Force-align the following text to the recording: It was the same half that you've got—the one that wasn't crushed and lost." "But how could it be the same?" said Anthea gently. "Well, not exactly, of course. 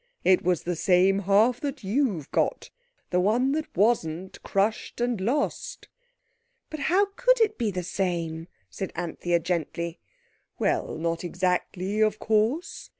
It 0.23 0.41
was 0.41 0.63
the 0.63 0.75
same 0.75 1.19
half 1.19 1.59
that 1.61 1.83
you've 1.83 2.31
got—the 2.31 3.19
one 3.19 3.51
that 3.51 3.67
wasn't 3.77 4.41
crushed 4.41 4.99
and 4.99 5.21
lost." 5.21 5.89
"But 6.71 6.79
how 6.79 7.09
could 7.15 7.39
it 7.39 7.55
be 7.59 7.69
the 7.69 7.83
same?" 7.83 8.47
said 8.67 8.91
Anthea 8.95 9.39
gently. 9.39 9.99
"Well, 10.57 10.97
not 10.97 11.23
exactly, 11.23 12.01
of 12.01 12.17
course. 12.17 12.89